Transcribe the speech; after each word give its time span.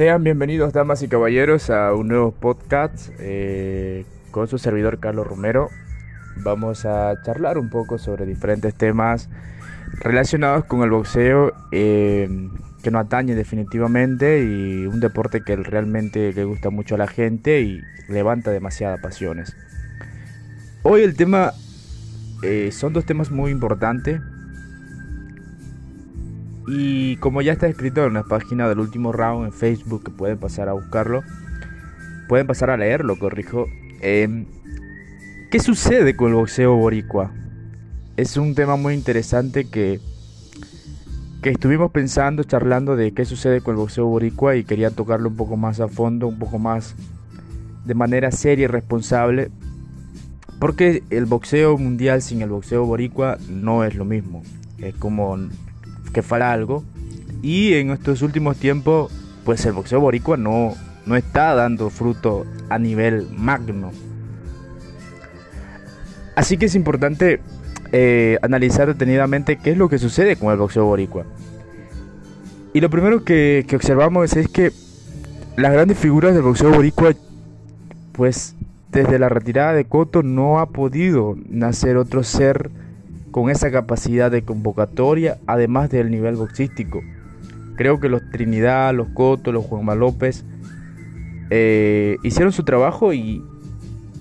Sean 0.00 0.24
bienvenidos, 0.24 0.72
damas 0.72 1.02
y 1.02 1.08
caballeros, 1.08 1.68
a 1.68 1.92
un 1.92 2.08
nuevo 2.08 2.32
podcast 2.32 3.10
eh, 3.18 4.06
con 4.30 4.48
su 4.48 4.56
servidor 4.56 4.98
Carlos 4.98 5.26
Romero. 5.26 5.68
Vamos 6.36 6.86
a 6.86 7.20
charlar 7.22 7.58
un 7.58 7.68
poco 7.68 7.98
sobre 7.98 8.24
diferentes 8.24 8.74
temas 8.74 9.28
relacionados 9.98 10.64
con 10.64 10.82
el 10.84 10.90
boxeo 10.90 11.52
eh, 11.70 12.30
que 12.82 12.90
nos 12.90 13.04
atañe 13.04 13.34
definitivamente 13.34 14.42
y 14.42 14.86
un 14.86 15.00
deporte 15.00 15.42
que 15.42 15.54
realmente 15.56 16.32
le 16.32 16.44
gusta 16.44 16.70
mucho 16.70 16.94
a 16.94 16.98
la 16.98 17.06
gente 17.06 17.60
y 17.60 17.82
levanta 18.08 18.52
demasiadas 18.52 19.00
pasiones. 19.02 19.54
Hoy 20.82 21.02
el 21.02 21.14
tema 21.14 21.52
eh, 22.42 22.70
son 22.72 22.94
dos 22.94 23.04
temas 23.04 23.30
muy 23.30 23.50
importantes 23.50 24.18
y 26.66 27.16
como 27.16 27.42
ya 27.42 27.52
está 27.52 27.66
escrito 27.66 28.04
en 28.04 28.14
la 28.14 28.24
página 28.24 28.68
del 28.68 28.80
último 28.80 29.12
round 29.12 29.46
en 29.46 29.52
Facebook, 29.52 30.04
que 30.04 30.10
pueden 30.10 30.38
pasar 30.38 30.68
a 30.68 30.72
buscarlo, 30.72 31.22
pueden 32.28 32.46
pasar 32.46 32.70
a 32.70 32.76
leerlo, 32.76 33.18
corrijo. 33.18 33.66
Em, 34.00 34.46
¿Qué 35.50 35.58
sucede 35.58 36.14
con 36.14 36.28
el 36.28 36.34
boxeo 36.34 36.76
boricua? 36.76 37.32
Es 38.16 38.36
un 38.36 38.54
tema 38.54 38.76
muy 38.76 38.94
interesante 38.94 39.68
que, 39.68 39.98
que 41.42 41.50
estuvimos 41.50 41.90
pensando, 41.90 42.44
charlando 42.44 42.94
de 42.94 43.12
qué 43.12 43.24
sucede 43.24 43.60
con 43.60 43.74
el 43.74 43.78
boxeo 43.78 44.06
boricua 44.06 44.54
y 44.54 44.64
quería 44.64 44.90
tocarlo 44.90 45.28
un 45.28 45.36
poco 45.36 45.56
más 45.56 45.80
a 45.80 45.88
fondo, 45.88 46.28
un 46.28 46.38
poco 46.38 46.58
más 46.58 46.94
de 47.84 47.94
manera 47.94 48.30
seria 48.30 48.64
y 48.64 48.68
responsable. 48.68 49.50
Porque 50.60 51.02
el 51.10 51.24
boxeo 51.24 51.76
mundial 51.78 52.22
sin 52.22 52.42
el 52.42 52.50
boxeo 52.50 52.84
boricua 52.84 53.38
no 53.48 53.82
es 53.82 53.94
lo 53.96 54.04
mismo. 54.04 54.42
Es 54.78 54.94
como 54.94 55.36
que 56.12 56.22
falta 56.22 56.52
algo. 56.52 56.84
Y 57.42 57.74
en 57.74 57.90
estos 57.90 58.22
últimos 58.22 58.56
tiempos, 58.56 59.12
pues 59.44 59.64
el 59.66 59.72
boxeo 59.72 60.00
boricua 60.00 60.36
no, 60.36 60.74
no 61.06 61.16
está 61.16 61.54
dando 61.54 61.90
fruto 61.90 62.44
a 62.68 62.78
nivel 62.78 63.28
magno. 63.30 63.90
Así 66.36 66.56
que 66.56 66.66
es 66.66 66.74
importante 66.74 67.40
eh, 67.92 68.38
analizar 68.42 68.86
detenidamente 68.86 69.56
qué 69.56 69.72
es 69.72 69.78
lo 69.78 69.88
que 69.88 69.98
sucede 69.98 70.36
con 70.36 70.52
el 70.52 70.58
boxeo 70.58 70.84
boricua. 70.84 71.24
Y 72.72 72.80
lo 72.80 72.90
primero 72.90 73.24
que, 73.24 73.64
que 73.66 73.76
observamos 73.76 74.36
es 74.36 74.48
que 74.48 74.72
las 75.56 75.72
grandes 75.72 75.98
figuras 75.98 76.34
del 76.34 76.42
boxeo 76.42 76.70
boricua, 76.70 77.14
pues 78.12 78.54
desde 78.92 79.18
la 79.18 79.28
retirada 79.28 79.72
de 79.72 79.84
Coto 79.84 80.22
no 80.22 80.58
ha 80.60 80.66
podido 80.66 81.36
nacer 81.48 81.96
otro 81.96 82.22
ser 82.22 82.70
con 83.30 83.50
esa 83.50 83.70
capacidad 83.70 84.30
de 84.30 84.42
convocatoria, 84.42 85.38
además 85.46 85.90
del 85.90 86.10
nivel 86.10 86.36
boxístico. 86.36 87.02
Creo 87.76 88.00
que 88.00 88.08
los 88.08 88.28
Trinidad, 88.30 88.94
los 88.94 89.08
Coto, 89.08 89.52
los 89.52 89.64
Juanma 89.64 89.94
López 89.94 90.44
eh, 91.50 92.16
hicieron 92.22 92.52
su 92.52 92.64
trabajo 92.64 93.12
y, 93.12 93.42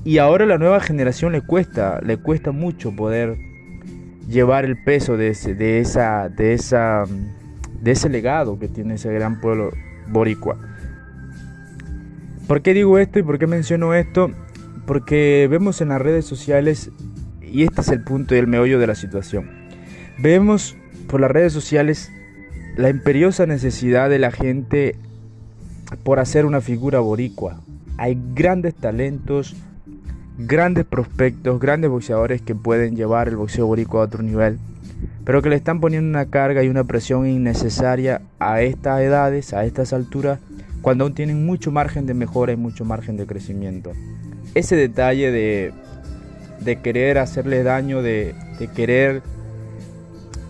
y 0.03 0.17
ahora 0.17 0.45
a 0.45 0.47
la 0.47 0.57
nueva 0.57 0.79
generación 0.79 1.31
le 1.31 1.41
cuesta, 1.41 1.99
le 2.01 2.17
cuesta 2.17 2.51
mucho 2.51 2.95
poder 2.95 3.37
llevar 4.27 4.63
el 4.65 4.81
peso 4.81 5.17
de 5.17 5.29
ese, 5.29 5.55
de 5.55 5.79
esa, 5.79 6.29
de 6.29 6.53
esa, 6.53 7.03
de 7.81 7.91
ese 7.91 8.09
legado 8.09 8.59
que 8.59 8.67
tiene 8.67 8.95
ese 8.95 9.11
gran 9.11 9.41
pueblo 9.41 9.71
boricua. 10.07 10.57
¿Por 12.47 12.61
qué 12.61 12.73
digo 12.73 12.97
esto 12.97 13.19
y 13.19 13.23
por 13.23 13.37
qué 13.37 13.45
menciono 13.47 13.93
esto? 13.93 14.31
Porque 14.85 15.47
vemos 15.49 15.81
en 15.81 15.89
las 15.89 16.01
redes 16.01 16.25
sociales 16.25 16.91
y 17.51 17.63
este 17.63 17.81
es 17.81 17.89
el 17.89 18.03
punto 18.03 18.35
y 18.35 18.37
el 18.37 18.47
meollo 18.47 18.79
de 18.79 18.87
la 18.87 18.95
situación. 18.95 19.49
Vemos 20.17 20.75
por 21.07 21.21
las 21.21 21.31
redes 21.31 21.53
sociales 21.53 22.11
la 22.75 22.89
imperiosa 22.89 23.45
necesidad 23.45 24.09
de 24.09 24.19
la 24.19 24.31
gente 24.31 24.95
por 26.03 26.19
hacer 26.19 26.45
una 26.45 26.61
figura 26.61 26.99
boricua. 26.99 27.61
Hay 27.97 28.17
grandes 28.33 28.75
talentos, 28.75 29.55
grandes 30.37 30.85
prospectos, 30.85 31.59
grandes 31.59 31.89
boxeadores 31.89 32.41
que 32.41 32.55
pueden 32.55 32.95
llevar 32.95 33.27
el 33.27 33.35
boxeo 33.35 33.67
boricua 33.67 34.01
a 34.01 34.05
otro 34.05 34.23
nivel, 34.23 34.59
pero 35.25 35.41
que 35.41 35.49
le 35.49 35.55
están 35.55 35.81
poniendo 35.81 36.09
una 36.09 36.25
carga 36.27 36.63
y 36.63 36.69
una 36.69 36.85
presión 36.85 37.27
innecesaria 37.27 38.21
a 38.39 38.61
estas 38.61 39.01
edades, 39.01 39.53
a 39.53 39.65
estas 39.65 39.91
alturas, 39.91 40.39
cuando 40.81 41.03
aún 41.03 41.13
tienen 41.13 41.45
mucho 41.45 41.71
margen 41.71 42.05
de 42.05 42.13
mejora 42.13 42.53
y 42.53 42.55
mucho 42.55 42.85
margen 42.85 43.17
de 43.17 43.25
crecimiento. 43.25 43.91
Ese 44.55 44.75
detalle 44.75 45.31
de 45.31 45.73
de 46.61 46.81
querer 46.81 47.17
hacerle 47.17 47.63
daño, 47.63 48.01
de, 48.01 48.35
querer 48.75 49.21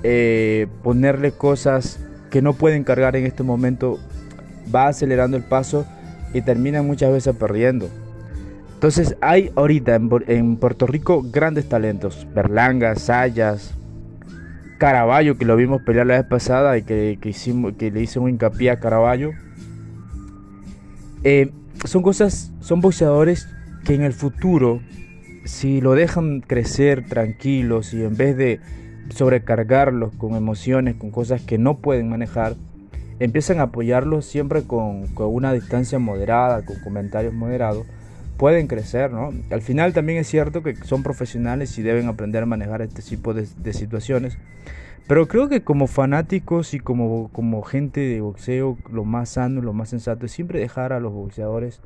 eh, 0.04 0.68
ponerle 0.84 1.32
cosas 1.32 2.00
que 2.30 2.42
no 2.42 2.54
pueden 2.54 2.84
cargar 2.84 3.16
en 3.16 3.26
este 3.26 3.44
momento, 3.44 4.00
va 4.74 4.88
acelerando 4.88 5.38
el 5.38 5.44
paso 5.44 5.86
y 6.34 6.42
termina 6.42 6.82
muchas 6.82 7.12
veces 7.12 7.36
perdiendo. 7.36 7.90
Entonces 8.74 9.18
hay 9.20 9.52
ahorita 9.56 10.00
en, 10.28 10.56
Puerto 10.56 10.88
Rico 10.88 11.22
grandes 11.22 11.68
talentos, 11.68 12.26
Berlanga, 12.34 12.96
Sayas, 12.96 13.76
Caraballo, 14.78 15.38
que 15.38 15.44
lo 15.44 15.58
vimos 15.58 15.82
pelear 15.82 16.08
la 16.08 16.16
vez 16.16 16.26
pasada 16.26 16.78
y 16.78 16.84
que, 16.84 17.20
hicimos, 17.26 17.74
que 17.78 17.92
le 17.92 18.02
hice 18.02 18.20
un 18.20 18.30
hincapié 18.30 18.72
a 18.72 18.80
Caraballo. 18.80 19.32
Eh, 21.26 21.52
son 21.84 22.02
cosas, 22.02 22.54
son 22.62 22.80
boxeadores 22.80 23.50
que 23.84 23.96
en 23.96 24.04
el 24.04 24.14
futuro 24.14 24.80
si 25.46 25.82
lo 25.82 25.96
dejan 25.96 26.42
crecer 26.42 27.06
tranquilos 27.08 27.94
y 27.94 28.04
en 28.04 28.16
vez 28.18 28.38
de 28.38 28.60
sobrecargarlos 29.14 30.16
con 30.16 30.36
emociones, 30.36 30.96
con 30.96 31.12
cosas 31.12 31.42
que 31.42 31.58
no 31.58 31.78
pueden 31.78 32.10
manejar, 32.10 32.56
empiezan 33.20 33.60
a 33.60 33.64
apoyarlos 33.64 34.26
siempre 34.26 34.64
con, 34.64 35.08
una 35.16 35.54
distancia 35.54 36.00
moderada, 36.00 36.66
con 36.66 36.80
comentarios 36.80 37.34
moderados, 37.34 37.86
pueden 38.38 38.68
crecer, 38.68 39.12
¿no? 39.12 39.32
Al 39.52 39.62
final 39.62 39.94
también 39.94 40.20
es 40.20 40.28
cierto 40.28 40.64
que 40.64 40.76
son 40.76 41.04
profesionales 41.04 41.78
y 41.78 41.82
deben 41.82 42.08
aprender 42.08 42.44
a 42.44 42.46
manejar 42.46 42.82
este 42.82 43.02
tipo 43.02 43.34
de, 43.34 43.46
situaciones, 43.74 44.38
pero 45.08 45.28
creo 45.28 45.50
que 45.50 45.62
como 45.62 45.88
fanáticos 45.88 46.74
y 46.74 46.80
como, 46.80 47.30
como 47.34 47.62
gente 47.64 48.00
de 48.00 48.22
boxeo, 48.22 48.78
lo 48.92 49.04
más 49.04 49.30
sano, 49.30 49.62
lo 49.62 49.74
más 49.74 49.90
sensato 49.90 50.26
es 50.26 50.32
siempre 50.32 50.60
dejar 50.60 50.94
a 50.94 51.00
los 51.00 51.12
boxeadores 51.12 51.82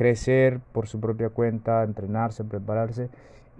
crecer 0.00 0.60
por 0.72 0.86
su 0.86 0.98
propia 0.98 1.28
cuenta, 1.28 1.82
entrenarse, 1.82 2.42
prepararse 2.42 3.10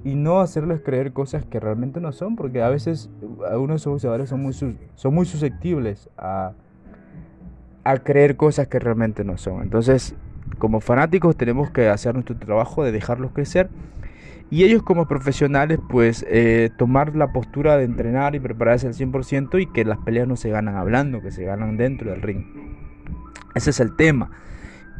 y 0.05 0.15
no 0.15 0.41
hacerles 0.41 0.81
creer 0.81 1.13
cosas 1.13 1.45
que 1.45 1.61
realmente 1.61 2.01
no 2.01 2.13
son, 2.13 2.35
porque 2.35 2.63
a 2.63 2.71
veces 2.71 3.11
algunos 3.51 3.85
boxeadores 3.85 4.31
son 4.31 4.41
muy, 4.41 4.55
son 4.55 5.15
muy 5.15 5.27
susceptibles 5.27 6.09
a, 6.17 6.53
a 7.85 7.99
creer 7.99 8.37
cosas 8.37 8.69
que 8.69 8.79
realmente 8.79 9.23
no 9.23 9.37
son. 9.37 9.61
Entonces, 9.61 10.15
como 10.57 10.81
fanáticos 10.81 11.37
tenemos 11.37 11.71
que 11.71 11.91
hacer 11.91 12.15
nuestro 12.15 12.39
trabajo 12.39 12.85
de 12.85 12.93
dejarlos 12.93 13.33
crecer 13.33 13.69
y 14.49 14.65
ellos 14.65 14.83
como 14.83 15.07
profesionales 15.07 15.79
pues 15.91 16.25
eh, 16.27 16.71
tomar 16.79 17.17
la 17.17 17.35
postura 17.35 17.77
de 17.77 17.85
entrenar 17.85 18.35
y 18.35 18.41
prepararse 18.41 18.87
al 18.87 18.95
100% 18.95 19.61
y 19.61 19.67
que 19.67 19.85
las 19.85 19.99
peleas 19.99 20.27
no 20.27 20.37
se 20.37 20.49
ganan 20.49 20.77
hablando, 20.77 21.21
que 21.21 21.33
se 21.33 21.45
ganan 21.45 21.77
dentro 21.77 22.11
del 22.13 22.23
ring. 22.23 22.47
Ese 23.55 23.69
es 23.69 23.81
el 23.81 23.95
tema. 23.95 24.31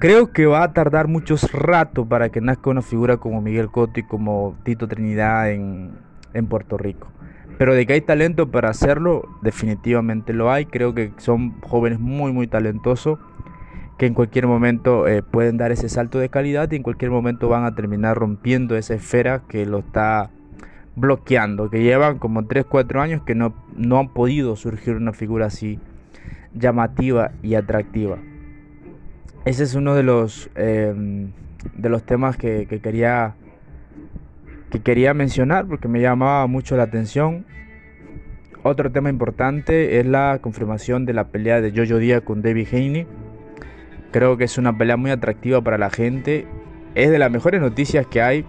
Creo 0.01 0.33
que 0.33 0.47
va 0.47 0.63
a 0.63 0.73
tardar 0.73 1.09
mucho 1.09 1.37
rato 1.53 2.07
para 2.07 2.31
que 2.31 2.41
nazca 2.41 2.71
una 2.71 2.81
figura 2.81 3.19
como 3.19 3.43
Miguel 3.43 3.71
Cotto 3.71 4.01
y 4.01 4.03
como 4.03 4.57
Tito 4.63 4.89
Trinidad 4.89 5.53
en, 5.53 5.93
Puerto 6.49 6.79
Rico. 6.79 7.09
Pero 7.59 7.75
de 7.75 7.85
que 7.85 7.93
hay 7.93 8.01
talento 8.01 8.51
para 8.51 8.71
hacerlo, 8.71 9.29
definitivamente 9.43 10.33
lo 10.33 10.51
hay. 10.51 10.65
Creo 10.65 10.95
que 10.95 11.13
son 11.19 11.61
jóvenes 11.61 12.01
muy, 12.01 12.33
muy 12.33 12.47
talentosos 12.47 13.19
que 13.99 14.07
en 14.07 14.15
cualquier 14.15 14.47
momento 14.47 15.07
eh, 15.07 15.23
pueden 15.23 15.59
dar 15.59 15.71
ese 15.71 15.91
salto 15.91 16.19
de 16.19 16.31
calidad 16.31 16.73
y 16.73 16.77
en 16.77 16.83
cualquier 16.83 17.11
momento 17.11 17.51
van 17.51 17.67
a 17.67 17.75
terminar 17.75 18.17
rompiendo 18.17 18.79
esa 18.79 18.95
esfera 18.95 19.43
que 19.49 19.67
lo 19.67 19.81
está 19.81 20.31
bloqueando, 20.97 21.69
que 21.69 21.83
llevan 21.83 22.19
como 22.19 22.47
3, 22.47 22.65
4 22.65 23.03
años 23.03 23.23
que 23.27 23.35
no, 23.35 23.53
no 23.77 23.99
han 23.99 24.09
podido 24.09 24.57
surgir 24.57 24.95
una 24.95 25.13
figura 25.13 25.45
así 25.45 25.79
llamativa 26.55 27.33
y 27.43 27.55
atractiva. 27.55 28.17
Ese 29.47 29.63
es 29.63 29.75
uno 29.75 29.95
de 29.95 30.03
los, 30.03 30.51
em, 30.55 31.31
de 31.75 31.89
los 31.89 32.03
temas 32.03 32.37
que, 32.37 32.67
quería, 32.83 33.37
que 34.71 34.81
quería 34.81 35.15
mencionar 35.15 35.67
porque 35.67 35.89
me 35.89 36.01
llamaba 36.01 36.47
mucho 36.47 36.77
la 36.77 36.83
atención. 36.83 37.47
Otro 38.63 38.93
tema 38.93 39.09
importante 39.09 39.99
es 39.99 40.05
la 40.05 40.41
confirmación 40.43 41.07
de 41.07 41.15
la 41.15 41.29
pelea 41.29 41.63
de 41.63 41.73
Jojo 41.75 41.99
Díaz 41.99 42.21
con 42.21 42.43
David 42.43 42.69
Haney. 42.71 43.07
Creo 44.13 44.37
que 44.37 44.45
es 44.45 44.59
una 44.59 44.77
pelea 44.77 44.99
muy 44.99 45.11
atractiva 45.11 45.63
para 45.63 45.79
la 45.79 45.89
gente. 45.89 46.47
Es 46.95 47.11
de 47.11 47.19
las 47.19 47.31
mejores 47.31 47.63
noticias 47.63 48.07
que 48.07 48.21
hay. 48.21 48.45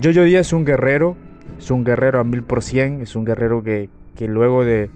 Jojo 0.00 0.22
Díaz 0.22 0.46
es 0.46 0.52
un 0.52 0.64
guerrero. 0.64 1.16
Es 1.58 1.72
un 1.72 1.82
guerrero 1.82 2.20
a 2.20 2.24
mil 2.24 2.44
por 2.44 2.62
cien. 2.62 3.00
Es 3.00 3.16
un 3.16 3.24
guerrero 3.24 3.64
que, 3.64 3.90
que 4.14 4.28
luego 4.28 4.64
de. 4.64 4.90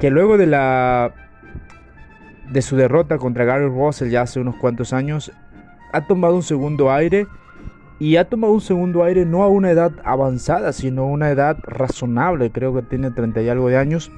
Que 0.00 0.10
luego 0.10 0.38
de 0.38 0.46
la 0.46 1.21
de 2.52 2.62
su 2.62 2.76
derrota 2.76 3.18
contra 3.18 3.44
Gary 3.44 3.66
Russell 3.66 4.10
ya 4.10 4.22
hace 4.22 4.40
unos 4.40 4.56
cuantos 4.56 4.92
años, 4.92 5.32
ha 5.92 6.06
tomado 6.06 6.36
un 6.36 6.42
segundo 6.42 6.92
aire 6.92 7.26
y 7.98 8.16
ha 8.16 8.28
tomado 8.28 8.52
un 8.52 8.60
segundo 8.60 9.04
aire 9.04 9.24
no 9.24 9.42
a 9.42 9.48
una 9.48 9.70
edad 9.70 9.92
avanzada, 10.04 10.72
sino 10.72 11.02
a 11.02 11.06
una 11.06 11.30
edad 11.30 11.58
razonable, 11.62 12.50
creo 12.50 12.74
que 12.74 12.82
tiene 12.82 13.10
30 13.10 13.42
y 13.42 13.48
algo 13.48 13.68
de 13.68 13.76
años. 13.76 14.10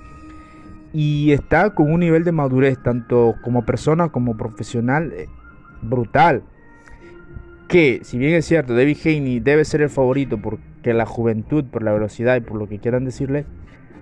y 0.96 1.32
está 1.32 1.74
con 1.74 1.92
un 1.92 1.98
nivel 1.98 2.22
de 2.22 2.30
madurez, 2.30 2.80
tanto 2.80 3.34
como 3.42 3.66
persona 3.66 4.10
como 4.10 4.36
profesional, 4.36 5.12
eh, 5.12 5.28
brutal. 5.82 6.44
Que, 7.66 8.00
si 8.04 8.16
bien 8.16 8.34
es 8.34 8.44
cierto, 8.44 8.76
David 8.76 8.98
Haney 9.04 9.40
debe 9.40 9.64
ser 9.64 9.80
el 9.80 9.90
favorito 9.90 10.38
porque 10.40 10.94
la 10.94 11.04
juventud, 11.04 11.64
por 11.64 11.82
la 11.82 11.92
velocidad 11.92 12.36
y 12.36 12.42
por 12.42 12.58
lo 12.58 12.68
que 12.68 12.78
quieran 12.78 13.04
decirle, 13.04 13.44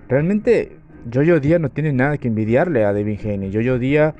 realmente 0.07 0.77
Jojo 1.11 1.39
Díaz 1.39 1.59
no 1.59 1.69
tiene 1.69 1.93
nada 1.93 2.17
que 2.17 2.27
envidiarle 2.27 2.85
a 2.85 2.93
David 2.93 3.19
Haney. 3.23 3.51
Jojo 3.53 3.79
Díaz 3.79 4.13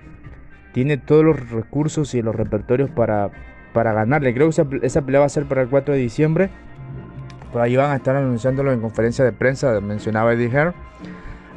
tiene 0.73 0.97
todos 0.97 1.23
los 1.23 1.49
recursos 1.51 2.13
y 2.15 2.21
los 2.21 2.35
repertorios 2.35 2.89
para, 2.89 3.31
para 3.73 3.93
ganarle. 3.93 4.33
Creo 4.33 4.47
que 4.47 4.51
esa, 4.51 4.67
esa 4.81 5.05
pelea 5.05 5.21
va 5.21 5.25
a 5.27 5.29
ser 5.29 5.45
para 5.45 5.61
el 5.61 5.69
4 5.69 5.93
de 5.93 5.99
diciembre. 5.99 6.49
Por 7.51 7.61
ahí 7.61 7.75
van 7.75 7.91
a 7.91 7.95
estar 7.95 8.15
anunciándolo 8.15 8.71
en 8.71 8.81
conferencia 8.81 9.23
de 9.23 9.31
prensa, 9.31 9.79
mencionaba 9.79 10.33
Eddie 10.33 10.49
Hearn. 10.49 10.73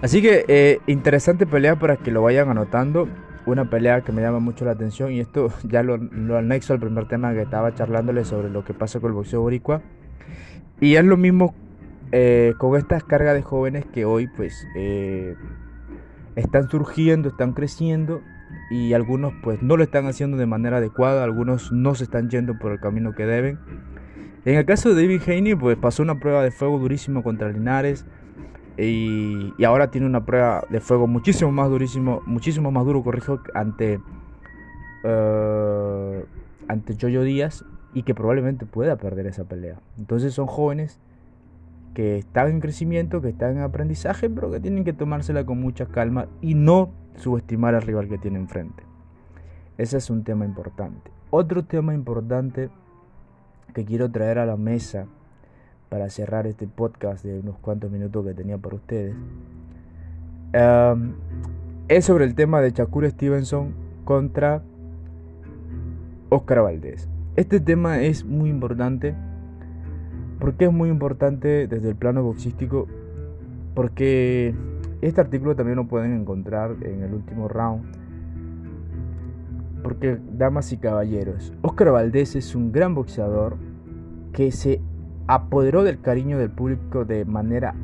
Así 0.02 0.20
que 0.20 0.44
eh, 0.46 0.80
interesante 0.86 1.46
pelea 1.46 1.76
para 1.76 1.96
que 1.96 2.10
lo 2.10 2.22
vayan 2.22 2.50
anotando. 2.50 3.08
Una 3.46 3.70
pelea 3.70 4.00
que 4.02 4.12
me 4.12 4.22
llama 4.22 4.40
mucho 4.40 4.64
la 4.64 4.72
atención 4.72 5.12
y 5.12 5.20
esto 5.20 5.50
ya 5.64 5.82
lo, 5.82 5.94
anexo 6.36 6.74
al 6.74 6.80
primer 6.80 7.08
tema 7.08 7.32
que 7.32 7.42
estaba 7.42 7.74
charlándole 7.74 8.24
sobre 8.24 8.50
lo 8.50 8.64
que 8.64 8.74
pasa 8.74 9.00
con 9.00 9.10
el 9.10 9.14
boxeo 9.14 9.40
boricua. 9.40 9.80
Y 10.80 10.96
es 10.96 11.04
lo 11.04 11.16
mismo 11.16 11.54
eh, 12.12 12.54
con 12.58 12.76
estas 12.76 13.04
cargas 13.04 13.34
de 13.34 13.42
jóvenes 13.42 13.84
que 13.86 14.04
hoy 14.04 14.26
pues 14.28 14.66
eh, 14.76 15.36
están 16.34 16.68
surgiendo, 16.68 17.28
están 17.28 17.52
creciendo 17.52 18.22
y 18.70 18.92
algunos 18.92 19.32
pues 19.42 19.62
no 19.62 19.76
lo 19.76 19.82
están 19.82 20.06
haciendo 20.06 20.36
de 20.36 20.46
manera 20.46 20.78
adecuada, 20.78 21.24
algunos 21.24 21.72
no 21.72 21.94
se 21.94 22.04
están 22.04 22.30
yendo 22.30 22.58
por 22.58 22.72
el 22.72 22.80
camino 22.80 23.14
que 23.14 23.26
deben. 23.26 23.58
En 24.44 24.54
el 24.54 24.64
caso 24.64 24.94
de 24.94 25.02
David 25.02 25.22
Haney 25.26 25.54
pues 25.54 25.76
pasó 25.76 26.02
una 26.02 26.20
prueba 26.20 26.42
de 26.42 26.50
fuego 26.50 26.78
durísimo 26.78 27.22
contra 27.22 27.48
Linares, 27.48 28.06
y, 28.78 29.54
ahora 29.64 29.90
tiene 29.90 30.06
una 30.06 30.24
prueba 30.24 30.64
de 30.68 30.80
fuego 30.80 31.06
muchísimo 31.06 31.50
más 31.50 31.70
durísimo, 31.70 32.22
muchísimo 32.26 32.70
más 32.70 32.84
duro, 32.84 33.02
corrijo, 33.02 33.40
ante, 33.54 34.00
uh, 35.04 36.24
ante 36.68 36.94
Díaz 36.94 37.64
y 37.94 38.02
que 38.02 38.14
probablemente 38.14 38.66
pueda 38.66 38.96
perder 38.96 39.26
esa 39.26 39.44
pelea. 39.44 39.80
Entonces 39.98 40.34
son 40.34 40.46
jóvenes 40.46 41.00
que 41.96 42.18
están 42.18 42.48
en 42.48 42.60
crecimiento, 42.60 43.22
que 43.22 43.30
están 43.30 43.56
en 43.56 43.62
aprendizaje, 43.62 44.28
pero 44.28 44.50
que 44.50 44.60
tienen 44.60 44.84
que 44.84 44.92
tomársela 44.92 45.46
con 45.46 45.62
mucha 45.62 45.86
calma 45.86 46.26
y 46.42 46.52
no 46.52 46.90
subestimar 47.16 47.74
al 47.74 47.80
rival 47.80 48.06
que 48.06 48.18
tiene 48.18 48.38
enfrente. 48.38 48.82
Ese 49.78 49.96
es 49.96 50.10
un 50.10 50.22
tema 50.22 50.44
importante. 50.44 51.10
Otro 51.30 51.64
tema 51.64 51.94
importante 51.94 52.68
que 53.72 53.86
quiero 53.86 54.10
traer 54.10 54.38
a 54.38 54.44
la 54.44 54.58
mesa 54.58 55.06
para 55.88 56.10
cerrar 56.10 56.46
este 56.46 56.66
podcast 56.66 57.24
de 57.24 57.40
unos 57.40 57.56
cuantos 57.60 57.90
minutos 57.90 58.26
que 58.26 58.34
tenía 58.34 58.58
para 58.58 58.76
ustedes, 58.76 59.14
es 61.88 62.04
sobre 62.04 62.26
el 62.26 62.34
tema 62.34 62.60
de 62.60 62.72
Shakur 62.72 63.08
Stevenson 63.08 63.72
contra 64.04 64.62
Oscar 66.28 66.60
Valdés. 66.60 67.08
Este 67.36 67.58
tema 67.58 68.02
es 68.02 68.22
muy 68.22 68.50
importante. 68.50 69.14
¿Por 70.38 70.54
qué 70.54 70.66
es 70.66 70.72
muy 70.72 70.90
importante 70.90 71.66
desde 71.66 71.88
el 71.88 71.96
plano 71.96 72.22
boxístico? 72.22 72.86
Porque 73.74 74.54
este 75.00 75.20
artículo 75.20 75.56
también 75.56 75.76
lo 75.76 75.86
pueden 75.86 76.12
encontrar 76.12 76.76
en 76.82 77.02
el 77.02 77.14
último 77.14 77.48
round. 77.48 77.84
Porque, 79.82 80.18
damas 80.32 80.72
y 80.72 80.78
caballeros, 80.78 81.52
Oscar 81.62 81.92
Valdés 81.92 82.34
es 82.34 82.54
un 82.54 82.72
gran 82.72 82.94
boxeador 82.94 83.56
que 84.32 84.50
se 84.50 84.80
apoderó 85.26 85.84
del 85.84 86.00
cariño 86.00 86.38
del 86.38 86.50
público 86.50 87.04
de 87.04 87.24
manera 87.24 87.74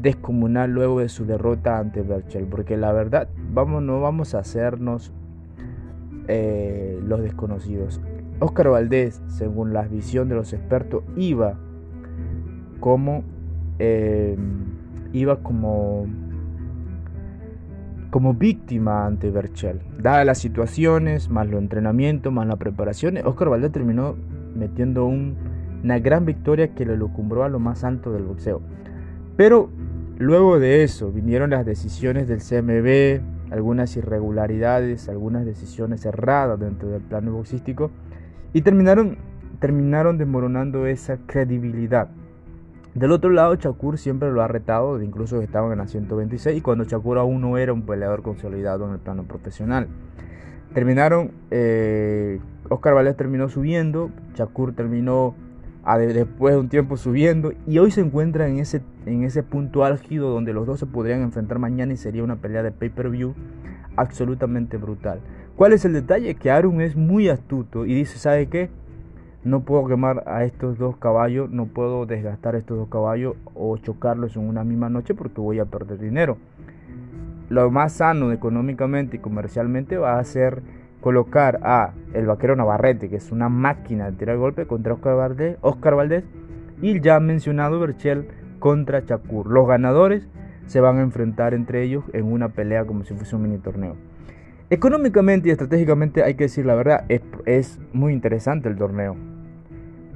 descomunal 0.00 0.70
luego 0.70 1.00
de 1.00 1.08
su 1.08 1.26
derrota 1.26 1.78
ante 1.78 2.02
Berchel, 2.02 2.46
porque 2.46 2.76
la 2.76 2.92
verdad, 2.92 3.28
vamos, 3.52 3.82
no 3.82 4.00
vamos 4.00 4.34
a 4.34 4.38
hacernos 4.38 5.12
eh, 6.28 6.98
los 7.04 7.20
desconocidos. 7.20 8.00
Oscar 8.40 8.70
Valdés, 8.70 9.22
según 9.28 9.72
la 9.72 9.82
visión 9.82 10.28
de 10.28 10.34
los 10.34 10.52
expertos, 10.52 11.04
iba 11.16 11.54
como 12.80 13.22
eh, 13.78 14.36
iba 15.12 15.42
como 15.42 16.06
como 18.10 18.34
víctima 18.34 19.06
ante 19.06 19.30
Berchel. 19.30 19.80
Dadas 19.98 20.26
las 20.26 20.38
situaciones, 20.38 21.28
más 21.30 21.46
los 21.46 21.60
entrenamientos, 21.60 22.32
más 22.32 22.46
la 22.46 22.56
preparación, 22.56 23.18
Oscar 23.24 23.50
Valdés 23.50 23.70
terminó 23.70 24.16
metiendo 24.54 25.06
un 25.06 25.36
una 25.82 25.98
gran 25.98 26.26
victoria 26.26 26.74
que 26.74 26.84
lo 26.84 26.96
lucumbró 26.96 27.44
a 27.44 27.48
lo 27.48 27.58
más 27.58 27.84
alto 27.84 28.12
del 28.12 28.24
boxeo. 28.24 28.60
Pero 29.36 29.70
luego 30.18 30.58
de 30.58 30.82
eso 30.82 31.10
vinieron 31.10 31.50
las 31.50 31.64
decisiones 31.64 32.28
del 32.28 32.40
CMB, 32.40 33.52
algunas 33.52 33.96
irregularidades, 33.96 35.08
algunas 35.08 35.44
decisiones 35.44 36.04
erradas 36.04 36.60
dentro 36.60 36.90
del 36.90 37.00
plano 37.02 37.32
boxístico 37.32 37.90
y 38.52 38.62
terminaron, 38.62 39.18
terminaron 39.60 40.18
desmoronando 40.18 40.86
esa 40.86 41.18
credibilidad. 41.26 42.08
Del 42.94 43.12
otro 43.12 43.30
lado, 43.30 43.54
Shakur 43.54 43.98
siempre 43.98 44.32
lo 44.32 44.42
ha 44.42 44.48
retado, 44.48 45.00
incluso 45.00 45.40
estaban 45.40 45.70
en 45.72 45.78
la 45.78 45.86
126 45.86 46.58
y 46.58 46.60
cuando 46.60 46.84
Shakur 46.84 47.18
aún 47.18 47.40
no 47.40 47.56
era 47.56 47.72
un 47.72 47.82
peleador 47.82 48.22
consolidado 48.22 48.86
en 48.86 48.94
el 48.94 48.98
plano 48.98 49.22
profesional. 49.24 49.86
Terminaron, 50.74 51.30
eh, 51.50 52.40
Oscar 52.68 52.94
Valdez 52.94 53.16
terminó 53.16 53.48
subiendo, 53.48 54.10
Shakur 54.34 54.74
terminó 54.74 55.34
después 55.98 56.54
de 56.54 56.60
un 56.60 56.68
tiempo 56.68 56.96
subiendo 56.96 57.52
y 57.66 57.78
hoy 57.78 57.90
se 57.90 58.00
encuentra 58.00 58.48
en 58.48 58.58
ese, 58.58 58.82
en 59.06 59.24
ese 59.24 59.42
punto 59.42 59.84
álgido 59.84 60.30
donde 60.30 60.52
los 60.52 60.66
dos 60.66 60.78
se 60.78 60.86
podrían 60.86 61.22
enfrentar 61.22 61.58
mañana 61.58 61.92
y 61.92 61.96
sería 61.96 62.22
una 62.22 62.36
pelea 62.36 62.62
de 62.62 62.70
pay-per-view 62.70 63.34
absolutamente 63.96 64.76
brutal. 64.76 65.20
¿Cuál 65.60 65.74
es 65.74 65.84
el 65.84 65.92
detalle? 65.92 66.36
Que 66.36 66.50
Arun 66.50 66.80
es 66.80 66.96
muy 66.96 67.28
astuto 67.28 67.84
y 67.84 67.92
dice, 67.92 68.18
¿sabe 68.18 68.46
qué? 68.46 68.70
No 69.44 69.60
puedo 69.60 69.86
quemar 69.88 70.22
a 70.26 70.44
estos 70.44 70.78
dos 70.78 70.96
caballos, 70.96 71.50
no 71.50 71.66
puedo 71.66 72.06
desgastar 72.06 72.54
estos 72.54 72.78
dos 72.78 72.88
caballos 72.88 73.36
o 73.54 73.76
chocarlos 73.76 74.36
en 74.36 74.48
una 74.48 74.64
misma 74.64 74.88
noche 74.88 75.14
porque 75.14 75.38
voy 75.38 75.58
a 75.58 75.66
perder 75.66 75.98
dinero. 75.98 76.38
Lo 77.50 77.70
más 77.70 77.92
sano 77.92 78.32
económicamente 78.32 79.18
y 79.18 79.20
comercialmente 79.20 79.98
va 79.98 80.18
a 80.18 80.24
ser 80.24 80.62
colocar 81.02 81.60
a 81.62 81.92
el 82.14 82.24
vaquero 82.24 82.56
Navarrete, 82.56 83.10
que 83.10 83.16
es 83.16 83.30
una 83.30 83.50
máquina 83.50 84.10
de 84.10 84.16
tirar 84.16 84.38
golpe 84.38 84.66
contra 84.66 84.94
Oscar 84.94 85.16
Valdés, 85.16 85.58
Oscar 85.60 85.94
Valdés 85.94 86.24
y 86.80 87.00
ya 87.00 87.20
mencionado 87.20 87.78
Berchel 87.80 88.28
contra 88.60 89.04
Chakur. 89.04 89.46
Los 89.46 89.68
ganadores 89.68 90.26
se 90.64 90.80
van 90.80 90.96
a 90.96 91.02
enfrentar 91.02 91.52
entre 91.52 91.82
ellos 91.82 92.04
en 92.14 92.32
una 92.32 92.48
pelea 92.48 92.86
como 92.86 93.04
si 93.04 93.12
fuese 93.12 93.36
un 93.36 93.42
mini 93.42 93.58
torneo. 93.58 93.96
Económicamente 94.72 95.48
y 95.48 95.50
estratégicamente 95.50 96.22
hay 96.22 96.34
que 96.34 96.44
decir 96.44 96.64
la 96.64 96.76
verdad, 96.76 97.04
es, 97.08 97.80
muy 97.92 98.12
interesante 98.12 98.68
el 98.68 98.76
torneo. 98.76 99.16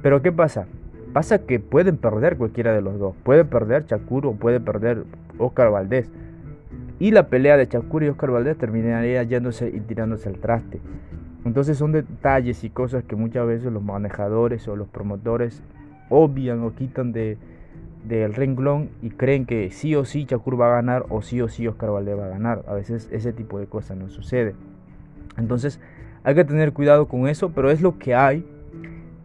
Pero 0.01 0.21
¿qué 0.21 0.31
pasa? 0.31 0.65
Pasa 1.11 1.39
que 1.39 1.59
pueden 1.59 1.97
perder 1.97 2.37
cualquiera 2.37 2.71
de 2.73 2.81
los 2.81 2.97
dos. 2.97 3.15
Puede 3.23 3.43
perder 3.43 3.85
Chakur 3.85 4.25
o 4.25 4.35
puede 4.35 4.61
perder 4.61 5.03
Oscar 5.39 5.71
Valdés. 5.71 6.09
Y 6.99 7.11
la 7.11 7.27
pelea 7.27 7.57
de 7.57 7.65
Shakur 7.65 8.03
y 8.03 8.07
Oscar 8.07 8.31
Valdés 8.31 8.57
terminaría 8.57 9.21
yéndose 9.23 9.67
y 9.67 9.81
tirándose 9.81 10.29
al 10.29 10.37
traste. 10.37 10.79
Entonces 11.43 11.77
son 11.77 11.91
detalles 11.91 12.63
y 12.63 12.69
cosas 12.69 13.03
que 13.03 13.17
muchas 13.17 13.45
veces 13.45 13.73
los 13.73 13.83
manejadores 13.83 14.65
o 14.69 14.77
los 14.77 14.87
promotores 14.87 15.61
obvian 16.09 16.63
o 16.63 16.73
quitan 16.73 17.11
de, 17.11 17.37
del 18.07 18.33
renglón 18.33 18.89
y 19.01 19.09
creen 19.09 19.45
que 19.45 19.71
sí 19.71 19.95
o 19.95 20.05
sí 20.05 20.25
Shakur 20.25 20.59
va 20.59 20.67
a 20.67 20.75
ganar 20.75 21.05
o 21.09 21.21
sí 21.21 21.41
o 21.41 21.47
sí 21.47 21.67
Oscar 21.67 21.91
Valdés 21.91 22.17
va 22.17 22.25
a 22.25 22.29
ganar. 22.29 22.63
A 22.67 22.73
veces 22.73 23.09
ese 23.11 23.33
tipo 23.33 23.59
de 23.59 23.67
cosas 23.67 23.97
no 23.97 24.09
sucede. 24.09 24.55
Entonces 25.37 25.79
hay 26.23 26.35
que 26.35 26.45
tener 26.45 26.73
cuidado 26.73 27.07
con 27.07 27.27
eso, 27.27 27.51
pero 27.51 27.71
es 27.71 27.81
lo 27.81 27.97
que 27.97 28.15
hay. 28.15 28.45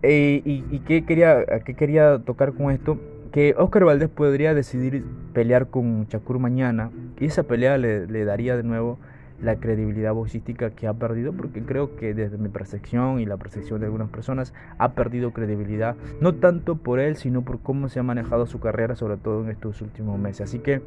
Eh, 0.02 0.42
y, 0.44 0.64
y 0.70 0.78
qué 0.80 1.04
quería, 1.04 1.44
qué 1.64 1.75
quería 1.75 2.18
tocar 2.18 2.52
con 2.52 2.70
esto? 2.70 2.99
que 3.30 3.54
Oscar 3.56 3.84
Valdés 3.84 4.08
podría 4.08 4.54
decidir 4.54 5.04
pelear 5.32 5.68
con 5.68 6.06
Shakur 6.06 6.38
mañana 6.38 6.90
y 7.18 7.26
esa 7.26 7.44
pelea 7.44 7.78
le, 7.78 8.25
daría 8.25 8.56
de 8.56 8.62
nuevo 8.62 8.99
la 9.42 9.56
credibilidad 9.56 10.12
boxística 10.12 10.70
que 10.70 10.87
ha 10.87 10.94
perdido 10.94 11.32
porque 11.32 11.62
creo 11.62 11.97
que 11.97 12.14
desde 12.14 12.37
mi 12.38 12.49
percepción 12.49 13.20
y 13.20 13.26
la 13.26 13.37
percepción 13.37 13.80
de 13.80 13.87
algunas 13.87 14.11
personas 14.11 14.52
ha 14.78 14.92
perdido 14.92 15.32
credibilidad 15.32 15.97
no 16.20 16.35
tanto 16.35 16.76
por 16.76 17.00
él 17.00 17.16
sino 17.16 17.42
por 17.42 17.61
cómo 17.61 17.88
se 17.88 18.00
ha 18.00 18.02
manejado 18.02 18.47
su 18.47 18.61
carrera 18.61 18.94
sobre 18.94 19.16
todo 19.16 19.42
en 19.44 19.50
estos 19.50 19.80
últimos 19.80 20.18
meses 20.18 20.42
así 20.42 20.59
que 20.59 20.82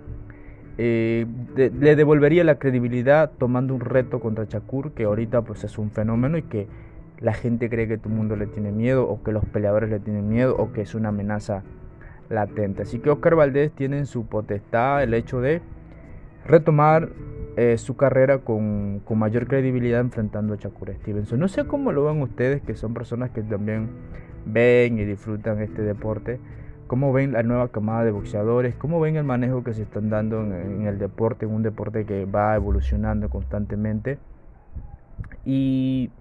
eh, 0.77 1.27
le 1.55 1.95
devolvería 1.95 2.43
la 2.43 2.55
credibilidad 2.55 3.31
tomando 3.37 3.75
un 3.75 3.81
reto 3.81 4.19
contra 4.19 4.45
Shakur 4.45 4.91
que 4.91 5.03
ahorita 5.03 5.41
pues 5.41 5.63
es 5.63 5.77
un 5.77 5.91
fenómeno 5.91 6.37
y 6.37 6.43
que 6.43 6.67
la 7.19 7.33
gente 7.33 7.69
cree 7.69 7.87
que 7.87 7.97
todo 7.97 8.09
el 8.09 8.15
mundo 8.15 8.35
le 8.35 8.47
tiene 8.47 8.71
miedo 8.71 9.07
o 9.07 9.23
que 9.23 9.31
los 9.31 9.45
peleadores 9.45 9.89
le 9.89 9.99
tienen 9.99 10.27
miedo 10.27 10.55
o 10.57 10.73
que 10.73 10.81
es 10.81 10.93
una 10.93 11.09
amenaza 11.09 11.63
latente. 12.29 12.81
Así 12.81 12.99
que 12.99 13.09
Oscar 13.09 13.35
Valdés 13.35 13.71
tiene 13.71 13.97
en 13.97 14.05
su 14.05 14.25
potestad 14.25 15.03
el 15.03 15.13
hecho 15.13 15.39
de 15.39 15.61
retomar 16.45 17.09
eh, 17.55 17.77
su 17.77 17.95
carrera 17.95 18.39
con, 18.39 19.03
mayor 19.15 19.47
credibilidad 19.47 20.01
enfrentando 20.01 20.55
a 20.55 20.57
Shakur 20.57 20.91
Stevenson. 21.01 21.39
No 21.39 21.47
sé 21.47 21.65
cómo 21.65 21.91
lo 21.91 22.03
ven 22.05 22.21
ustedes, 22.21 22.63
que 22.63 22.75
son 22.75 22.95
personas 22.95 23.29
que 23.29 23.43
también 23.43 23.89
ven 24.45 24.97
y 24.97 25.05
disfrutan 25.05 25.61
este 25.61 25.83
deporte. 25.83 26.39
cómo 26.87 27.13
ven 27.13 27.31
la 27.31 27.43
nueva 27.43 27.69
camada 27.69 28.03
de 28.03 28.11
boxeadores, 28.11 28.75
cómo 28.75 28.99
ven 28.99 29.15
el 29.15 29.23
manejo 29.23 29.63
que 29.63 29.73
se 29.73 29.83
están 29.83 30.09
dando 30.09 30.41
en, 30.41 30.85
el 30.85 30.99
deporte, 30.99 31.45
en 31.45 31.51
un 31.51 31.63
deporte 31.63 32.05
que 32.05 32.25
va 32.25 32.55
evolucionando 32.55 33.29
constantemente. 33.29 34.17
Y, 35.45 36.11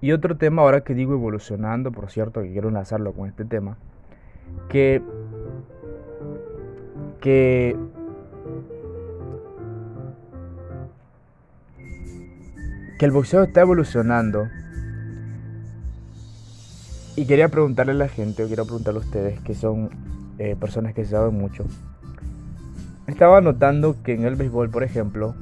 y 0.00 0.12
otro 0.12 0.36
tema, 0.36 0.62
ahora 0.62 0.82
que 0.82 0.94
digo 0.94 1.14
evolucionando, 1.14 1.90
por 1.90 2.10
cierto, 2.10 2.42
que 2.42 2.52
quiero 2.52 2.68
enlazarlo 2.68 3.12
con 3.12 3.28
este 3.28 3.44
tema, 3.44 3.76
que, 4.68 5.02
que 7.20 7.76
que 12.98 13.04
el 13.04 13.12
boxeo 13.12 13.44
está 13.44 13.60
evolucionando. 13.60 14.48
Y 17.16 17.26
quería 17.26 17.48
preguntarle 17.48 17.92
a 17.92 17.96
la 17.96 18.08
gente, 18.08 18.44
o 18.44 18.46
quiero 18.46 18.64
preguntarle 18.64 19.00
a 19.00 19.02
ustedes, 19.02 19.40
que 19.40 19.54
son 19.54 19.90
eh, 20.38 20.56
personas 20.58 20.94
que 20.94 21.04
saben 21.04 21.34
mucho. 21.34 21.64
Estaba 23.06 23.40
notando 23.40 23.96
que 24.02 24.14
en 24.14 24.24
el 24.24 24.36
béisbol, 24.36 24.70
por 24.70 24.82
ejemplo, 24.82 25.34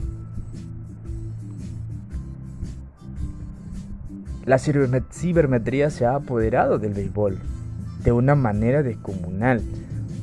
la 4.45 4.59
cibermetría 4.59 5.91
se 5.91 6.07
ha 6.07 6.15
apoderado 6.15 6.79
del 6.79 6.95
béisbol 6.95 7.39
de 8.05 8.13
una 8.13 8.35
manera 8.35 8.83
descomunal. 8.83 9.63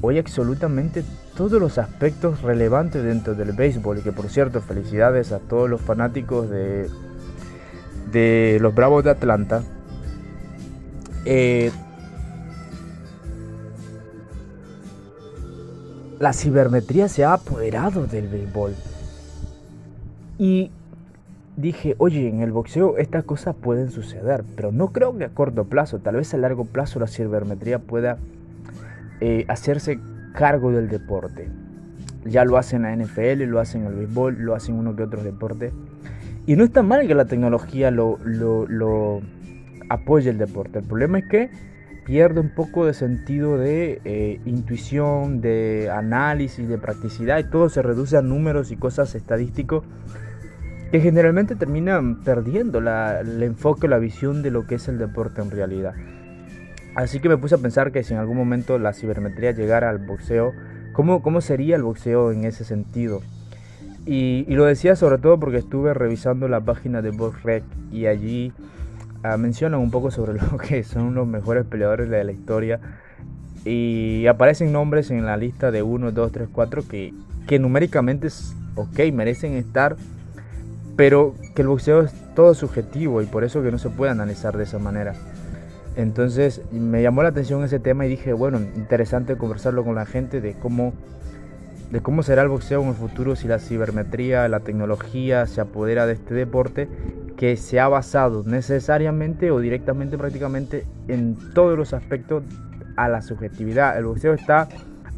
Hoy 0.02 0.18
absolutamente 0.18 1.04
todos 1.36 1.60
los 1.60 1.78
aspectos 1.78 2.42
relevantes 2.42 3.04
dentro 3.04 3.36
del 3.36 3.52
béisbol, 3.52 4.00
y 4.00 4.02
que 4.02 4.12
por 4.12 4.30
cierto, 4.30 4.62
felicidades 4.62 5.32
a 5.32 5.40
todos 5.40 5.70
los 5.70 5.82
fanáticos 5.82 6.50
de 6.50 6.90
de 8.14 8.60
los 8.62 8.74
Bravos 8.74 9.04
de 9.04 9.10
Atlanta, 9.10 9.64
eh, 11.26 11.72
la 16.20 16.32
cibermetría 16.32 17.10
se 17.10 17.26
ha 17.26 17.34
apoderado 17.34 18.06
del 18.06 18.30
béisbol. 18.30 18.74
Y 20.38 20.72
dije, 21.58 21.96
oye, 21.98 22.30
en 22.30 22.42
el 22.42 22.52
boxeo 22.52 22.98
estas 22.98 23.24
cosas 23.26 23.56
pueden 23.56 23.92
suceder, 23.92 24.44
pero 24.56 24.72
no 24.72 24.88
creo 24.94 25.18
que 25.18 25.26
a 25.26 25.30
corto 25.30 25.66
plazo, 25.66 26.00
tal 26.00 26.16
vez 26.16 26.34
a 26.34 26.38
largo 26.38 26.66
plazo 26.66 27.00
la 27.00 27.08
cibermetría 27.08 27.80
pueda 27.80 28.18
eh, 29.20 29.46
hacerse 29.48 30.00
cargo 30.34 30.72
del 30.72 30.90
deporte. 30.90 31.50
Ya 32.26 32.46
lo 32.46 32.58
hacen 32.58 32.86
en 32.86 33.00
la 33.00 33.06
NFL, 33.06 33.44
lo 33.44 33.60
hacen 33.60 33.82
en 33.82 33.88
el 33.88 33.96
béisbol, 33.96 34.38
lo 34.40 34.56
hacen 34.56 34.76
uno 34.76 34.96
que 34.96 35.04
otros 35.04 35.24
deportes. 35.24 35.74
Y 36.46 36.56
no 36.56 36.64
está 36.66 36.84
mal 36.84 37.08
que 37.08 37.16
la 37.16 37.26
tecnología 37.26 37.90
lo, 37.90 38.20
lo, 38.24 39.22
apoye 39.90 40.30
el 40.30 40.38
deporte. 40.38 40.80
El 40.80 40.86
problema 40.86 41.20
es 41.20 41.26
que 41.28 41.50
pierde 42.06 42.42
un 42.42 42.50
poco 42.50 42.86
de 42.86 42.94
sentido 42.94 43.58
de 43.58 44.02
eh, 44.04 44.42
intuición, 44.46 45.40
de 45.40 45.90
análisis, 45.90 46.68
de 46.68 46.78
practicidad 46.78 47.40
y 47.40 47.46
todo 47.46 47.70
se 47.70 47.82
reduce 47.82 48.18
a 48.18 48.22
números 48.22 48.72
y 48.72 48.76
cosas 48.76 49.16
estadísticos 49.16 49.86
que 50.92 51.00
generalmente 51.00 51.56
terminan 51.56 52.24
perdiendo 52.24 52.82
la, 52.82 53.22
el 53.22 53.42
enfoque, 53.42 53.88
la 53.88 53.98
visión 53.98 54.44
de 54.44 54.52
lo 54.52 54.68
que 54.68 54.76
es 54.76 54.88
el 54.90 54.98
deporte 54.98 55.42
en 55.42 55.50
realidad. 55.50 55.94
Así 56.96 57.20
que 57.20 57.30
me 57.30 57.38
puse 57.38 57.56
a 57.56 57.58
pensar 57.58 57.92
que 57.92 58.04
si 58.04 58.14
en 58.14 58.20
algún 58.20 58.38
momento 58.38 58.78
la 58.78 58.94
cibermetría 58.94 59.52
llegara 59.52 59.90
al 59.90 59.98
boxeo, 59.98 60.54
¿cómo, 60.92 61.24
cómo 61.24 61.42
sería 61.42 61.78
el 61.78 61.84
boxeo 61.84 62.32
en 62.32 62.44
ese 62.44 62.64
sentido? 62.66 63.22
Y, 64.06 64.46
lo 64.50 64.66
decía 64.66 64.96
sobre 64.96 65.18
todo 65.18 65.40
porque 65.40 65.58
estuve 65.58 65.94
revisando 65.94 66.48
la 66.48 66.60
página 66.60 67.02
de 67.02 67.12
BoxRec 67.12 67.64
y 67.92 68.08
allí 68.08 68.52
ah, 69.24 69.38
mencionan 69.38 69.80
un 69.80 69.92
poco 69.92 70.12
sobre 70.12 70.34
lo 70.52 70.58
que 70.58 70.84
son 70.84 71.16
los 71.16 71.28
mejores 71.28 71.66
peleadores 71.66 72.10
de 72.10 72.24
la 72.24 72.32
historia. 72.32 72.80
Y 73.66 74.28
aparecen 74.28 74.74
nombres 74.74 75.10
en 75.10 75.26
la 75.26 75.38
lista 75.38 75.72
de 75.72 75.84
1, 75.84 76.12
2, 76.12 76.32
3, 76.32 76.50
4 76.52 76.84
que, 76.88 77.14
que 77.48 77.60
numéricamente 77.60 78.28
ok, 78.76 79.00
merecen 79.14 79.54
estar, 79.54 79.96
pero 80.96 81.34
que 81.56 81.62
el 81.62 81.70
boxeo 81.70 82.02
es 82.02 82.14
todo 82.36 82.54
subjetivo 82.56 83.22
y 83.22 83.26
por 83.26 83.44
eso 83.44 83.64
que 83.64 83.72
no 83.72 83.78
se 83.78 83.90
puede 83.90 84.12
analizar 84.12 84.58
de 84.58 84.64
esa 84.64 84.80
manera. 84.80 85.14
Entonces 85.96 86.62
me 86.72 87.02
llamó 87.02 87.24
la 87.24 87.30
atención 87.30 87.64
ese 87.64 87.80
tema 87.80 88.06
y 88.06 88.10
dije, 88.10 88.34
bueno, 88.34 88.60
interesante 88.76 89.38
conversarlo 89.38 89.84
con 89.84 89.96
la 89.96 90.06
gente 90.06 90.42
de 90.42 90.54
cómo 90.54 90.94
de 91.94 92.02
cómo 92.02 92.24
será 92.24 92.42
el 92.42 92.50
boxeo 92.50 92.82
en 92.82 92.90
el 92.90 92.96
futuro 92.96 93.36
si 93.36 93.48
la 93.48 93.60
cibermetría, 93.60 94.48
la 94.48 94.62
tecnología 94.62 95.46
se 95.46 95.62
apodera 95.62 96.08
de 96.08 96.14
este 96.14 96.34
deporte 96.34 96.90
que 97.38 97.56
se 97.56 97.80
ha 97.80 97.88
basado 97.88 98.44
necesariamente 98.48 99.52
o 99.52 99.60
directamente 99.60 100.18
prácticamente 100.18 100.88
en 101.08 101.38
todos 101.54 101.78
los 101.78 101.94
aspectos 101.94 102.44
a 102.98 103.10
la 103.10 103.22
subjetividad. 103.22 103.96
El 103.96 104.06
boxeo 104.06 104.34
está 104.34 104.70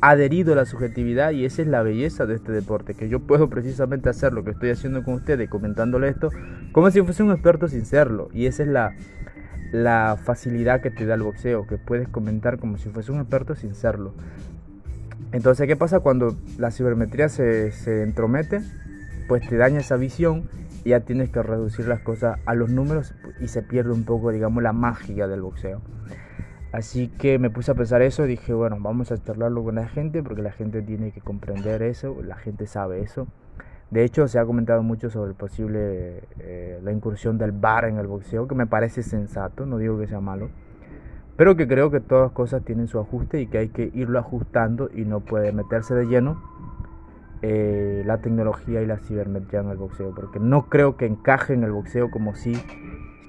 adherido 0.02 0.52
a 0.52 0.58
la 0.58 0.66
subjetividad 0.66 1.32
y 1.32 1.46
esa 1.46 1.62
es 1.62 1.70
la 1.70 1.82
belleza 1.82 2.26
de 2.26 2.36
este 2.36 2.52
deporte, 2.52 2.94
que 2.94 3.08
yo 3.08 3.22
puedo 3.22 3.50
precisamente 3.50 4.10
hacer 4.10 4.34
lo 4.34 4.44
que 4.44 4.52
estoy 4.52 4.72
haciendo 4.72 5.02
con 5.02 5.14
ustedes, 5.14 5.50
comentándole 5.50 6.10
esto, 6.10 6.30
como 6.74 6.92
si 6.92 7.02
fuese 7.04 7.24
un 7.24 7.32
experto 7.32 7.70
sin 7.70 7.86
serlo. 7.86 8.28
Y 8.34 8.48
esa 8.48 8.64
es 8.64 8.70
la, 8.70 8.94
la 9.72 10.18
facilidad 10.22 10.82
que 10.82 10.92
te 10.92 11.06
da 11.06 11.16
el 11.16 11.24
boxeo, 11.24 11.68
que 11.68 11.78
puedes 11.78 12.10
comentar 12.10 12.60
como 12.60 12.78
si 12.78 12.90
fuese 12.90 13.14
un 13.14 13.22
experto 13.22 13.56
sin 13.56 13.76
serlo. 13.76 14.14
Entonces, 15.36 15.68
¿qué 15.68 15.76
pasa 15.76 16.00
cuando 16.00 16.34
la 16.58 16.72
cibermetría 16.72 17.28
se, 17.28 17.74
se 17.74 18.04
entromete? 18.04 18.62
Pues 19.28 19.46
te 19.46 19.58
daña 19.58 19.82
esa 19.82 19.98
visión 19.98 20.50
y 20.86 20.92
ya 20.92 21.02
tienes 21.02 21.30
que 21.30 21.44
reducir 21.44 21.90
las 21.90 22.00
cosas 22.00 22.40
a 22.46 22.54
los 22.54 22.70
números 22.70 23.14
y 23.42 23.50
se 23.50 23.62
pierde 23.62 23.92
un 23.92 24.06
poco, 24.06 24.32
digamos, 24.32 24.64
la 24.64 24.72
magia 24.72 25.28
del 25.28 25.42
boxeo. 25.42 25.82
Así 26.72 27.10
que 27.10 27.38
me 27.38 27.50
puse 27.50 27.70
a 27.70 27.76
pensar 27.76 28.02
eso 28.02 28.24
dije, 28.24 28.54
bueno, 28.54 28.78
vamos 28.80 29.12
a 29.12 29.22
charlarlo 29.22 29.62
con 29.62 29.76
la 29.76 29.90
gente 29.90 30.24
porque 30.24 30.42
la 30.42 30.54
gente 30.54 30.82
tiene 30.82 31.12
que 31.12 31.20
comprender 31.20 31.82
eso, 31.82 32.16
la 32.24 32.38
gente 32.38 32.66
sabe 32.66 33.02
eso. 33.02 33.28
De 33.92 34.06
hecho, 34.06 34.30
se 34.30 34.40
ha 34.40 34.46
comentado 34.46 34.84
mucho 34.84 35.10
sobre 35.10 35.32
el 35.32 35.36
posible 35.36 36.24
eh, 36.40 36.80
la 36.82 36.94
incursión 36.94 37.38
del 37.38 37.52
bar 37.52 37.84
en 37.84 37.98
el 37.98 38.08
boxeo, 38.08 38.48
que 38.48 38.56
me 38.56 38.68
parece 38.68 39.04
sensato, 39.04 39.66
no 39.66 39.80
digo 39.80 40.00
que 40.00 40.08
sea 40.08 40.22
malo. 40.22 40.50
Pero 41.38 41.58
que 41.58 41.68
creo 41.68 41.92
que 41.92 42.00
todas 42.00 42.32
cosas 42.32 42.64
tienen 42.64 42.88
su 42.88 43.00
ajuste 43.00 43.42
y 43.42 43.48
que 43.48 43.58
hay 43.58 43.70
que 43.70 43.92
irlo 43.94 44.20
ajustando 44.20 44.90
y 44.94 45.04
no 45.04 45.20
puede 45.20 45.52
meterse 45.52 45.94
de 45.94 46.06
lleno 46.06 46.42
eh, 47.42 48.04
la 48.06 48.20
tecnología 48.20 48.82
y 48.82 48.86
la 48.86 48.98
cibermetría 48.98 49.60
en 49.60 49.70
el 49.70 49.78
boxeo. 49.78 50.16
Porque 50.16 50.40
no 50.40 50.70
creo 50.70 50.96
que 50.96 51.06
encaje 51.06 51.54
en 51.54 51.64
el 51.64 51.72
boxeo 51.72 52.10
como 52.10 52.36
si, 52.36 52.54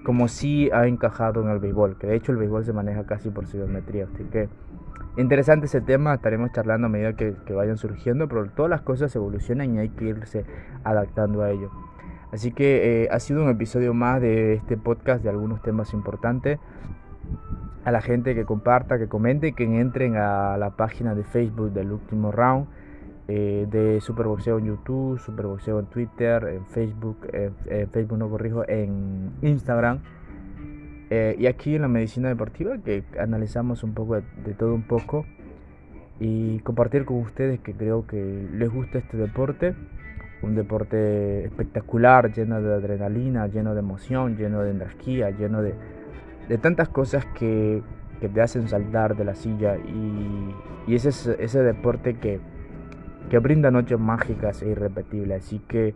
como 0.04 0.28
si 0.28 0.70
ha 0.70 0.86
encajado 0.86 1.42
en 1.42 1.48
el 1.48 1.58
béisbol. 1.58 1.98
Que 1.98 2.06
de 2.06 2.14
hecho 2.14 2.30
el 2.30 2.38
béisbol 2.38 2.64
se 2.64 2.72
maneja 2.72 3.06
casi 3.06 3.30
por 3.30 3.46
cibermetría. 3.46 4.06
Así 4.14 4.22
que 4.24 4.48
interesante 5.16 5.66
ese 5.66 5.80
tema. 5.80 6.14
Estaremos 6.14 6.52
charlando 6.52 6.86
a 6.86 6.90
medida 6.90 7.14
que, 7.14 7.34
que 7.44 7.54
vayan 7.54 7.76
surgiendo. 7.76 8.28
Pero 8.28 8.46
todas 8.50 8.70
las 8.70 8.82
cosas 8.82 9.14
evolucionan 9.16 9.74
y 9.74 9.78
hay 9.80 9.88
que 9.88 10.04
irse 10.04 10.44
adaptando 10.84 11.42
a 11.42 11.50
ello. 11.50 11.72
Así 12.30 12.52
que 12.52 13.04
eh, 13.04 13.08
ha 13.10 13.18
sido 13.18 13.42
un 13.42 13.50
episodio 13.50 13.94
más 13.94 14.20
de 14.20 14.54
este 14.54 14.76
podcast 14.76 15.24
de 15.24 15.30
algunos 15.30 15.60
temas 15.62 15.92
importantes 15.92 16.60
a 17.86 17.92
la 17.92 18.00
gente 18.00 18.34
que 18.34 18.44
comparta, 18.44 18.98
que 18.98 19.06
comente, 19.06 19.52
que 19.52 19.62
entren 19.62 20.16
a 20.16 20.56
la 20.56 20.70
página 20.70 21.14
de 21.14 21.22
Facebook 21.22 21.72
del 21.72 21.92
último 21.92 22.32
round, 22.32 22.66
eh, 23.28 23.68
de 23.70 24.00
Superboxeo 24.00 24.58
en 24.58 24.64
YouTube, 24.64 25.20
Superboxeo 25.20 25.78
en 25.78 25.86
Twitter, 25.86 26.48
en 26.48 26.66
Facebook, 26.66 27.28
en 27.32 27.88
Facebook 27.90 28.18
no 28.18 28.28
corrijo, 28.28 28.68
en 28.68 29.30
Instagram. 29.40 30.00
Eh, 31.10 31.36
y 31.38 31.46
aquí 31.46 31.76
en 31.76 31.82
la 31.82 31.88
medicina 31.88 32.28
deportiva 32.28 32.76
que 32.78 33.04
analizamos 33.20 33.84
un 33.84 33.94
poco 33.94 34.16
de, 34.16 34.22
de, 34.44 34.54
todo 34.54 34.74
un 34.74 34.82
poco 34.82 35.24
y 36.18 36.58
compartir 36.60 37.04
con 37.04 37.18
ustedes 37.18 37.60
que 37.60 37.72
creo 37.72 38.04
que 38.08 38.48
les 38.52 38.68
gusta 38.68 38.98
este 38.98 39.16
deporte, 39.16 39.76
un 40.42 40.56
deporte 40.56 41.44
espectacular, 41.44 42.32
lleno 42.32 42.60
de 42.60 42.74
adrenalina, 42.74 43.46
lleno 43.46 43.74
de 43.74 43.78
emoción, 43.78 44.36
lleno 44.36 44.62
de 44.62 44.72
energía, 44.72 45.30
lleno 45.30 45.62
de, 45.62 45.74
de 46.48 46.58
tantas 46.58 46.88
cosas 46.88 47.24
que, 47.38 47.82
que, 48.20 48.28
te 48.28 48.40
hacen 48.40 48.68
saltar 48.68 49.16
de 49.16 49.24
la 49.24 49.34
silla 49.34 49.76
y, 49.76 50.54
y 50.86 50.94
ese 50.94 51.08
es 51.08 51.26
ese 51.26 51.62
deporte 51.62 52.16
que, 52.18 52.40
que 53.30 53.38
brinda 53.38 53.70
noches 53.70 53.98
mágicas 53.98 54.62
e 54.62 54.68
irrepetibles. 54.68 55.44
Así 55.44 55.58
que 55.60 55.94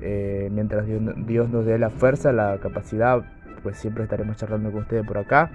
eh, 0.00 0.48
mientras 0.52 0.86
Dios, 0.86 1.48
nos 1.48 1.64
dé 1.64 1.78
la 1.78 1.90
fuerza, 1.90 2.32
la 2.32 2.58
capacidad, 2.58 3.24
pues 3.62 3.78
siempre 3.78 4.04
estaremos 4.04 4.36
charlando 4.36 4.70
con 4.70 4.82
ustedes 4.82 5.06
por 5.06 5.18
acá. 5.18 5.50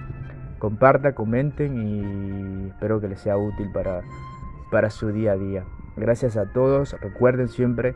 Comparta, 0.57 1.13
comenten 1.13 1.87
y 1.87 2.67
espero 2.69 2.99
que 2.99 3.07
les 3.07 3.19
sea 3.19 3.37
útil 3.37 3.71
para, 3.71 4.01
para 4.71 4.89
su 4.89 5.11
día 5.11 5.33
a 5.33 5.37
día. 5.37 5.63
Gracias 5.95 6.37
a 6.37 6.51
todos. 6.51 6.99
Recuerden 6.99 7.47
siempre 7.47 7.95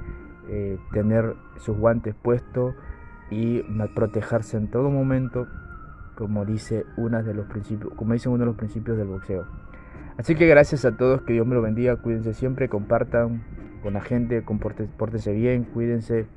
eh, 0.50 0.78
tener 0.92 1.36
sus 1.58 1.78
guantes 1.78 2.16
puestos 2.16 2.76
y 3.30 3.64
protegerse 3.96 4.58
en 4.58 4.70
todo 4.70 4.92
momento 4.92 5.48
como 6.16 6.46
dice 6.46 6.86
una 6.98 7.22
de 7.24 7.34
los 7.34 7.46
principios, 7.48 7.94
como 7.96 8.14
dice 8.14 8.30
uno 8.30 8.40
de 8.40 8.46
los 8.46 8.56
principios 8.56 8.98
del 8.98 9.08
boxeo. 9.08 9.46
Así 10.18 10.36
que 10.36 10.46
gracias 10.48 10.86
a 10.86 10.96
todos, 10.96 11.22
que 11.24 11.34
Dios 11.34 11.48
me 11.48 11.56
lo 11.56 11.62
bendiga, 11.62 11.96
cuídense 11.96 12.34
siempre, 12.34 12.70
compartan 12.70 13.44
con 13.82 13.94
la 13.94 14.02
gente, 14.02 14.44
compórtense 14.44 15.32
bien, 15.34 15.64
cuídense, 15.64 16.28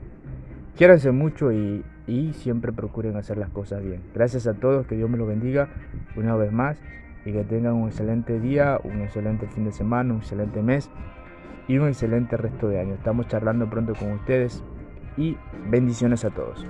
quiéranse 0.77 1.11
mucho 1.11 1.53
y, 1.53 1.85
y 2.07 2.33
siempre 2.33 2.73
procuren 2.73 3.17
hacer 3.17 3.37
las 3.37 3.51
cosas 3.51 3.83
bien. 3.83 4.03
Gracias 4.15 4.47
a 4.47 4.55
todos, 4.55 4.87
que 4.87 4.97
Dios 4.97 5.11
me 5.11 5.19
lo 5.19 5.27
bendiga 5.27 5.69
una 6.17 6.35
vez 6.37 6.53
más 6.53 6.79
y 7.25 7.33
que 7.33 7.45
tengan 7.45 7.75
un 7.75 7.89
excelente 7.89 8.41
día, 8.41 8.81
un 8.83 9.03
excelente 9.03 9.47
fin 9.47 9.65
de 9.65 9.73
semana, 9.73 10.15
un 10.15 10.21
excelente 10.21 10.63
mes 10.63 10.91
y 11.69 11.79
un 11.79 11.89
excelente 11.89 12.37
resto 12.37 12.69
de 12.69 12.81
año. 12.81 12.95
Estamos 12.95 13.29
charlando 13.29 13.69
pronto 13.69 13.95
con 13.95 14.13
ustedes 14.13 14.63
y 15.17 15.37
bendiciones 15.69 16.25
a 16.25 16.31
todos. 16.31 16.65